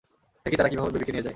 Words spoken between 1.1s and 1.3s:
নিয়ে যায়!